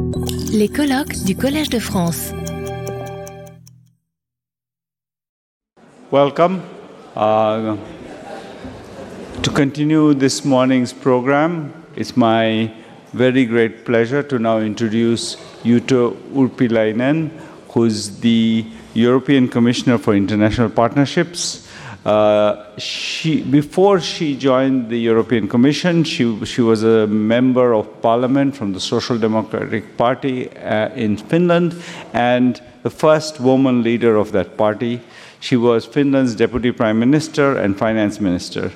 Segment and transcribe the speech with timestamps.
[0.00, 2.32] Les colloques du Collège de France.
[6.12, 6.60] Welcome.
[7.16, 7.76] Uh,
[9.42, 12.72] to continue this morning's program, it's my
[13.12, 17.30] very great pleasure to now introduce Jutta Urpilainen,
[17.70, 21.67] who's the European Commissioner for International Partnerships.
[22.08, 28.56] Uh, she, before she joined the European Commission, she, she was a member of parliament
[28.56, 31.76] from the Social Democratic Party uh, in Finland
[32.14, 35.02] and the first woman leader of that party.
[35.40, 38.72] She was Finland's deputy prime minister and finance minister.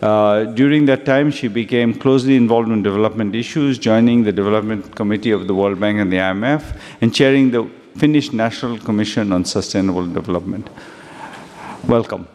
[0.00, 5.32] Uh, during that time, she became closely involved in development issues, joining the Development Committee
[5.32, 10.06] of the World Bank and the IMF, and chairing the Finnish National Commission on Sustainable
[10.06, 10.70] Development.
[11.88, 12.28] Welcome.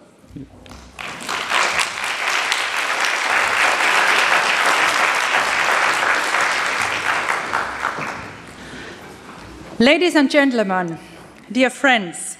[9.81, 10.99] Ladies and gentlemen,
[11.51, 12.37] dear friends,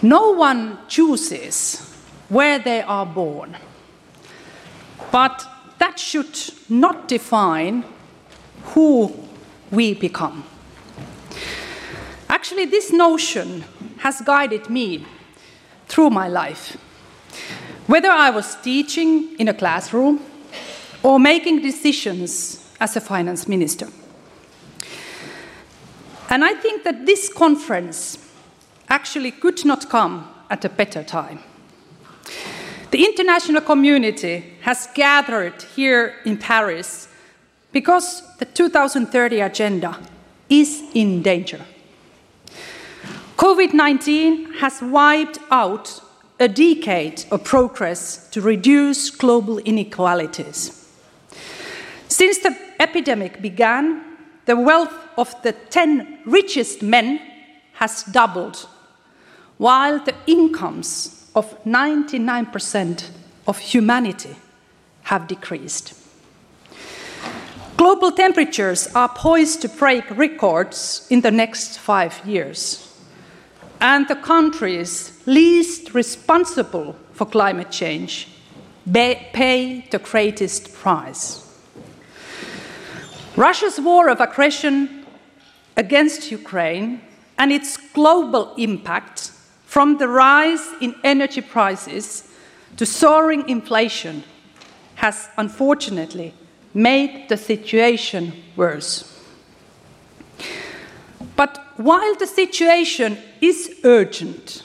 [0.00, 1.80] no one chooses
[2.28, 3.56] where they are born,
[5.10, 5.44] but
[5.78, 7.84] that should not define
[8.66, 9.12] who
[9.72, 10.44] we become.
[12.28, 13.64] Actually, this notion
[13.98, 15.04] has guided me
[15.88, 16.76] through my life.
[17.88, 20.20] Whether I was teaching in a classroom
[21.02, 23.88] or making decisions as a finance minister.
[26.28, 28.18] And I think that this conference
[28.88, 31.40] actually could not come at a better time.
[32.90, 37.08] The international community has gathered here in Paris
[37.72, 39.98] because the 2030 agenda
[40.48, 41.60] is in danger.
[43.36, 46.00] COVID 19 has wiped out
[46.40, 50.90] a decade of progress to reduce global inequalities.
[52.08, 54.02] Since the epidemic began,
[54.46, 57.20] the wealth of the 10 richest men
[57.74, 58.68] has doubled,
[59.58, 63.10] while the incomes of 99%
[63.46, 64.36] of humanity
[65.02, 65.94] have decreased.
[67.76, 72.82] Global temperatures are poised to break records in the next five years.
[73.80, 78.28] And the countries least responsible for climate change
[78.92, 81.42] pay the greatest price.
[83.36, 85.05] Russia's war of aggression
[85.76, 87.00] against Ukraine
[87.38, 89.32] and its global impact
[89.66, 92.28] from the rise in energy prices
[92.76, 94.24] to soaring inflation
[94.96, 96.32] has unfortunately
[96.72, 99.12] made the situation worse.
[101.36, 104.62] But while the situation is urgent,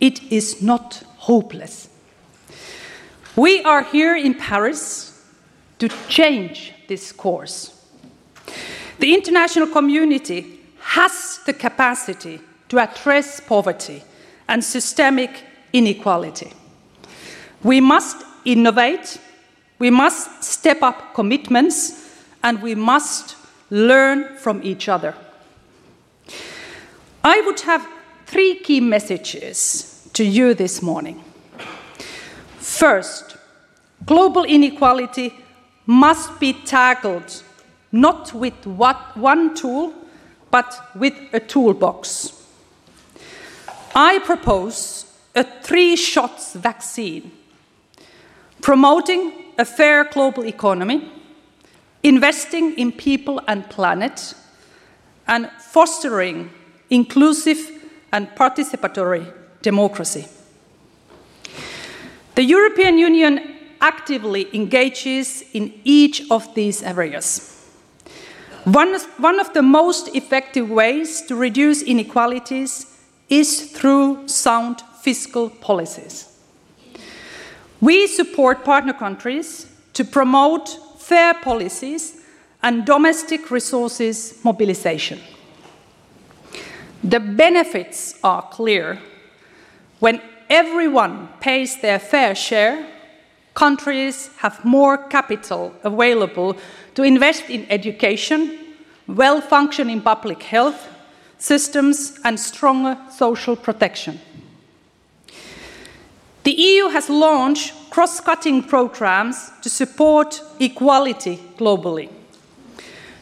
[0.00, 1.88] it is not hopeless.
[3.36, 5.22] We are here in Paris
[5.78, 7.73] to change this course.
[8.98, 14.02] The international community has the capacity to address poverty
[14.48, 15.30] and systemic
[15.72, 16.52] inequality.
[17.62, 19.18] We must innovate,
[19.78, 22.10] we must step up commitments,
[22.42, 23.36] and we must
[23.70, 25.14] learn from each other.
[27.24, 27.86] I would have
[28.26, 31.24] three key messages to you this morning.
[32.58, 33.36] First,
[34.04, 35.34] global inequality
[35.86, 37.42] must be tackled
[37.94, 39.94] not with what, one tool,
[40.50, 42.32] but with a toolbox.
[43.94, 45.06] I propose
[45.36, 47.30] a three shots vaccine,
[48.60, 51.08] promoting a fair global economy,
[52.02, 54.34] investing in people and planet,
[55.28, 56.50] and fostering
[56.90, 57.58] inclusive
[58.12, 59.32] and participatory
[59.62, 60.26] democracy.
[62.34, 67.53] The European Union actively engages in each of these areas.
[68.64, 72.86] One, one of the most effective ways to reduce inequalities
[73.28, 76.30] is through sound fiscal policies.
[77.80, 82.22] We support partner countries to promote fair policies
[82.62, 85.20] and domestic resources mobilization.
[87.02, 88.98] The benefits are clear.
[90.00, 92.86] When everyone pays their fair share,
[93.54, 96.56] countries have more capital available
[96.94, 98.58] to invest in education,
[99.06, 100.88] well functioning public health
[101.38, 104.20] systems, and stronger social protection.
[106.44, 112.10] The EU has launched cross cutting programs to support equality globally.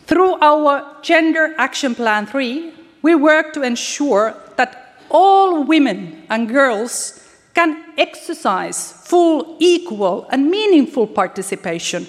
[0.07, 7.22] Through our Gender Action Plan 3, we work to ensure that all women and girls
[7.55, 12.07] can exercise full, equal, and meaningful participation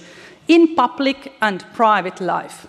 [0.48, 2.68] in public and private life.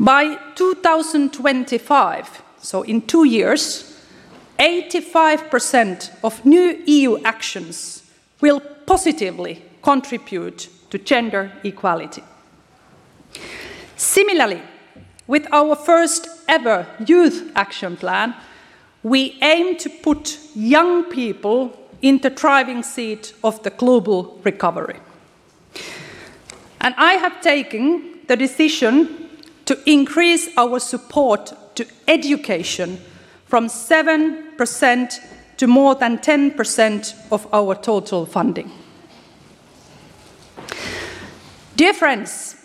[0.00, 3.84] By 2025, so in two years,
[4.58, 8.02] 85% of new EU actions
[8.40, 12.22] will positively contribute to gender equality.
[13.96, 14.62] Similarly,
[15.26, 18.34] with our first ever youth action plan,
[19.02, 21.72] we aim to put young people
[22.02, 25.00] in the driving seat of the global recovery.
[26.80, 29.28] And I have taken the decision
[29.64, 33.00] to increase our support to education
[33.46, 35.20] from 7%
[35.56, 38.70] to more than 10% of our total funding.
[41.76, 42.56] Dear friends,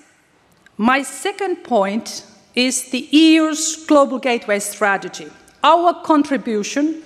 [0.77, 2.25] my second point
[2.55, 5.27] is the EU's Global Gateway Strategy,
[5.63, 7.01] our contribution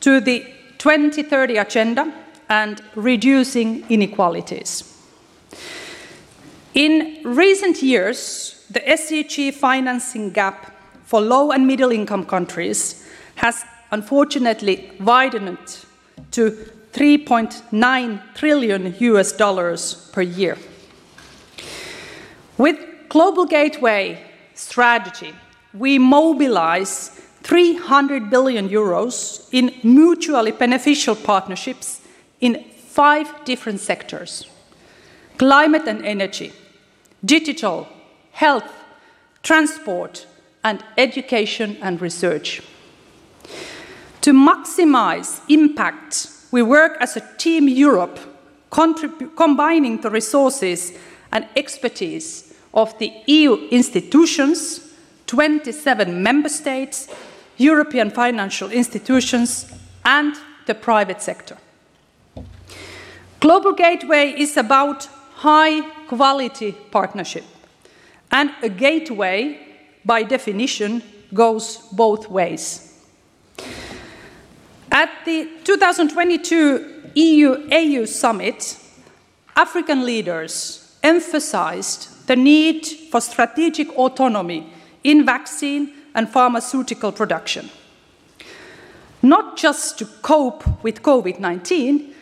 [0.00, 0.46] to the
[0.78, 2.12] 2030 Agenda
[2.48, 4.84] and reducing inequalities.
[6.74, 10.72] In recent years, the SDG financing gap
[11.04, 13.06] for low and middle income countries
[13.36, 15.84] has unfortunately widened
[16.30, 16.50] to
[16.92, 20.56] 3.9 trillion US dollars per year.
[22.56, 22.78] With
[23.08, 24.22] Global Gateway
[24.54, 25.32] strategy,
[25.72, 32.02] we mobilize 300 billion euros in mutually beneficial partnerships
[32.42, 34.46] in five different sectors
[35.38, 36.52] climate and energy,
[37.24, 37.88] digital,
[38.32, 38.70] health,
[39.42, 40.26] transport,
[40.64, 42.60] and education and research.
[44.22, 48.18] To maximize impact, we work as a Team Europe,
[48.70, 50.92] combining the resources
[51.30, 54.92] and expertise of the EU institutions,
[55.28, 57.08] 27 member states,
[57.58, 59.66] European financial institutions,
[60.04, 60.34] and
[60.66, 61.56] the private sector.
[63.40, 67.44] Global Gateway is about high quality partnership,
[68.30, 69.58] and a gateway,
[70.04, 71.02] by definition,
[71.34, 73.04] goes both ways.
[74.90, 78.78] At the 2022 EU AU summit,
[79.54, 84.72] African leaders emphasized the need for strategic autonomy
[85.04, 87.70] in vaccine and pharmaceutical production.
[89.22, 92.12] Not just to cope with COVID 19,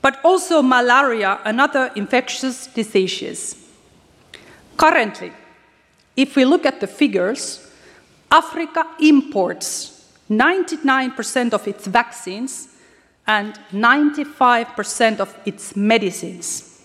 [0.00, 3.54] but also malaria and other infectious diseases.
[4.78, 5.32] Currently,
[6.16, 7.70] if we look at the figures,
[8.32, 12.68] Africa imports 99% of its vaccines
[13.26, 16.82] and 95% of its medicines.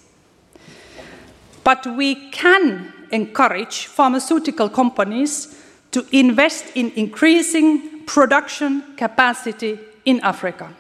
[1.64, 5.63] But we can encourage pharmaceutical companies
[5.94, 10.74] to invest in increasing production capacity in Africa.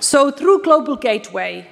[0.00, 1.68] So, through Global Gateway,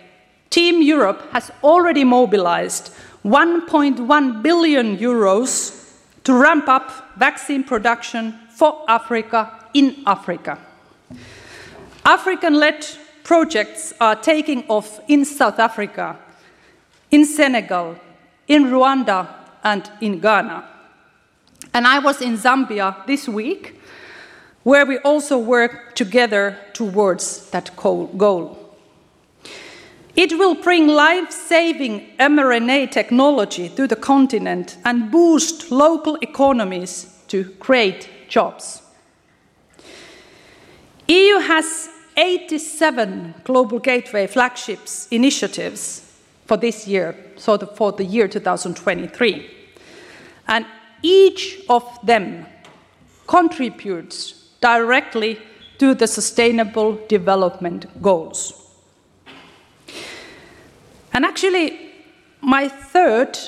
[0.50, 2.92] Team Europe has already mobilized
[3.24, 5.92] 1.1 billion euros
[6.24, 10.58] to ramp up vaccine production for Africa in Africa.
[12.04, 12.86] African led
[13.24, 16.16] projects are taking off in South Africa,
[17.10, 17.96] in Senegal,
[18.48, 19.28] in Rwanda,
[19.64, 20.75] and in Ghana.
[21.76, 23.78] And I was in Zambia this week,
[24.62, 28.74] where we also work together towards that goal.
[30.16, 37.44] It will bring life saving mRNA technology to the continent and boost local economies to
[37.60, 38.80] create jobs.
[41.08, 46.10] EU has 87 Global Gateway flagships initiatives
[46.46, 49.50] for this year, so the, for the year 2023.
[50.48, 50.64] And
[51.06, 52.46] each of them
[53.28, 55.38] contributes directly
[55.78, 58.40] to the Sustainable Development Goals.
[61.12, 61.92] And actually,
[62.40, 63.38] my third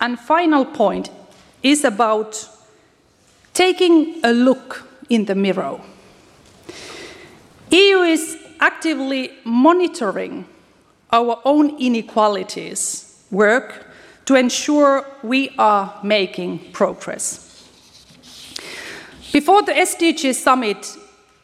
[0.00, 1.10] and final point
[1.62, 2.48] is about
[3.54, 5.80] taking a look in the mirror.
[7.70, 10.44] EU is actively monitoring
[11.10, 13.93] our own inequalities work
[14.26, 17.44] to ensure we are making progress.
[19.32, 20.96] Before the SDG summit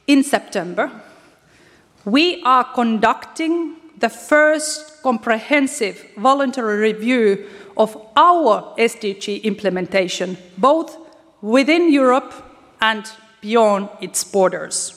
[0.07, 0.91] in September,
[2.05, 7.47] we are conducting the first comprehensive voluntary review
[7.77, 10.97] of our SDG implementation, both
[11.43, 12.33] within Europe
[12.81, 13.11] and
[13.41, 14.97] beyond its borders.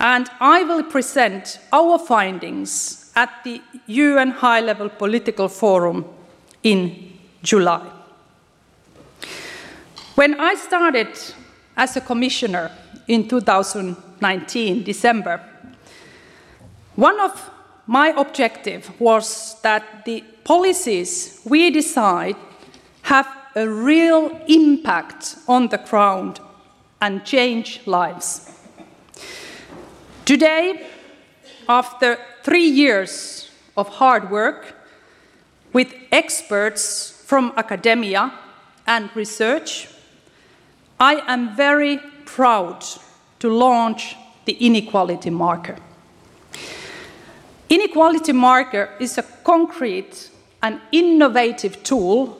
[0.00, 6.04] And I will present our findings at the UN High Level Political Forum
[6.62, 7.88] in July.
[10.14, 11.08] When I started
[11.76, 12.70] as a commissioner
[13.08, 15.40] in 2019, December,
[16.96, 17.50] one of
[17.86, 22.36] my objective was that the policies we decide
[23.02, 23.26] have
[23.56, 26.40] a real impact on the ground
[27.00, 28.50] and change lives.
[30.24, 30.86] Today,
[31.68, 34.74] after three years of hard work
[35.72, 38.32] with experts from academia
[38.86, 39.88] and research,
[41.00, 42.84] I am very proud
[43.38, 45.76] to launch the inequality marker.
[47.68, 50.30] Inequality marker is a concrete
[50.62, 52.38] and innovative tool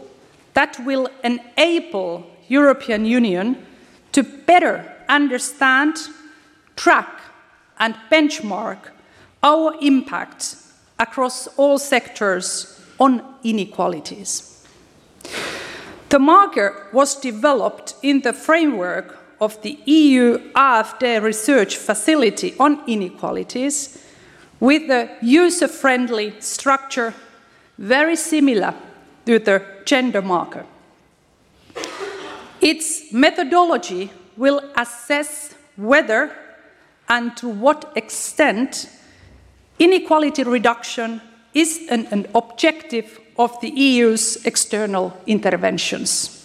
[0.54, 3.66] that will enable European Union
[4.12, 5.96] to better understand,
[6.76, 7.20] track
[7.78, 8.78] and benchmark
[9.42, 10.56] our impact
[10.98, 14.66] across all sectors on inequalities.
[16.08, 23.98] The marker was developed in the framework of the EU AFD research facility on inequalities
[24.60, 27.14] with a user-friendly structure
[27.78, 28.74] very similar
[29.26, 30.64] to the gender marker.
[32.60, 36.30] Its methodology will assess whether
[37.08, 38.88] and to what extent
[39.78, 41.20] inequality reduction
[41.54, 46.38] is an, an, objective of the EU's external interventions.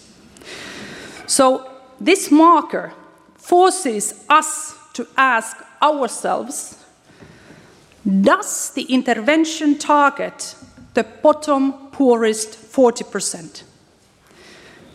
[1.26, 2.92] So, this marker
[3.36, 6.84] forces us to ask ourselves
[8.20, 10.54] does the intervention target
[10.94, 13.64] the bottom poorest 40%?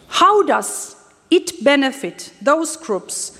[0.08, 0.96] How does
[1.29, 3.39] it benefit those groups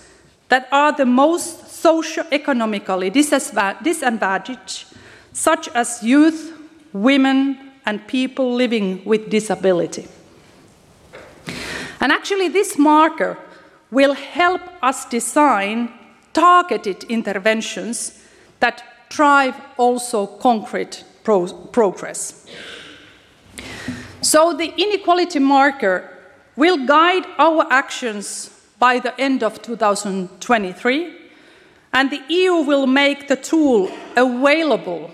[0.50, 4.86] that are the most socio-economically disadvantaged,
[5.34, 6.53] such as youth,
[6.94, 10.08] women, and people living with disability?
[12.00, 13.38] And actually, this marker
[13.92, 15.92] will help us design
[16.34, 18.24] targeted interventions
[18.60, 22.46] that drive also concrete pro progress.
[24.22, 26.10] So the inequality marker
[26.56, 31.16] will guide our actions by the end of 2023,
[31.94, 35.12] and the EU will make the tool available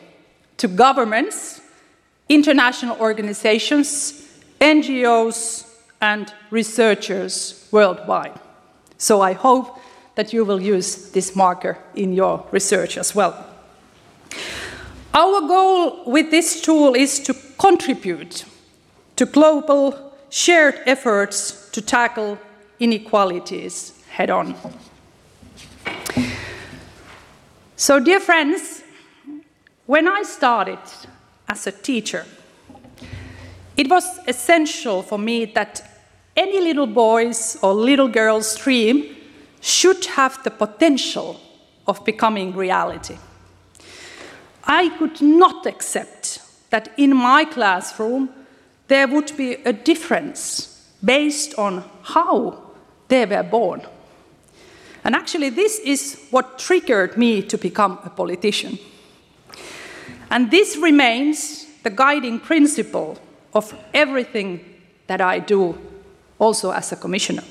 [0.58, 1.62] to governments,
[2.30, 4.28] international organizations,
[4.62, 5.68] NGOs,
[6.00, 8.40] and researchers worldwide.
[8.98, 9.80] So I hope
[10.16, 13.46] that you will use this marker in your research as well.
[15.14, 18.46] Our goal with this tool is to contribute
[19.16, 22.38] to global shared efforts to tackle
[22.80, 24.56] inequalities head on.
[27.76, 28.84] So, dear friends,
[29.86, 30.80] when I started
[31.50, 32.26] as a teacher,
[33.76, 35.82] it was essential for me that
[36.38, 39.16] any little boy's or little girl's dream
[39.62, 41.40] should have the potential
[41.88, 43.18] of becoming reality.
[44.64, 48.30] I could not accept that in my classroom
[48.88, 52.72] there would be a difference based on how
[53.08, 53.82] they were born.
[55.04, 58.78] And actually, this is what triggered me to become a politician.
[60.30, 63.18] And this remains the guiding principle
[63.54, 64.64] of everything
[65.08, 65.78] that I do,
[66.38, 67.44] also as a commissioner.